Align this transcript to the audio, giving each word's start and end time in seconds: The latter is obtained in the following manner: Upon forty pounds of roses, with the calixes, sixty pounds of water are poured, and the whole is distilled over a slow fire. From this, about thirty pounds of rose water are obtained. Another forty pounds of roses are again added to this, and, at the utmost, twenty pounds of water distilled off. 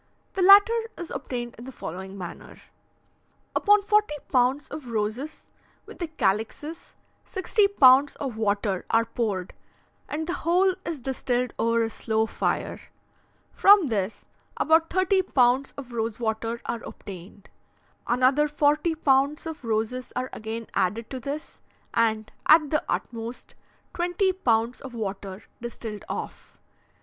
The 0.33 0.41
latter 0.41 0.73
is 0.97 1.11
obtained 1.11 1.53
in 1.59 1.65
the 1.65 1.71
following 1.71 2.17
manner: 2.17 2.57
Upon 3.55 3.83
forty 3.83 4.15
pounds 4.31 4.67
of 4.69 4.87
roses, 4.87 5.45
with 5.85 5.99
the 5.99 6.07
calixes, 6.07 6.95
sixty 7.23 7.67
pounds 7.67 8.15
of 8.15 8.35
water 8.35 8.83
are 8.89 9.05
poured, 9.05 9.53
and 10.09 10.25
the 10.25 10.33
whole 10.41 10.73
is 10.85 10.99
distilled 10.99 11.53
over 11.59 11.83
a 11.83 11.89
slow 11.91 12.25
fire. 12.25 12.81
From 13.53 13.85
this, 13.85 14.25
about 14.57 14.89
thirty 14.89 15.21
pounds 15.21 15.71
of 15.77 15.93
rose 15.93 16.19
water 16.19 16.61
are 16.65 16.81
obtained. 16.83 17.49
Another 18.07 18.47
forty 18.47 18.95
pounds 18.95 19.45
of 19.45 19.63
roses 19.63 20.11
are 20.15 20.31
again 20.33 20.65
added 20.73 21.11
to 21.11 21.19
this, 21.19 21.59
and, 21.93 22.31
at 22.47 22.71
the 22.71 22.83
utmost, 22.89 23.53
twenty 23.93 24.33
pounds 24.33 24.81
of 24.81 24.95
water 24.95 25.43
distilled 25.61 26.03
off. 26.09 26.57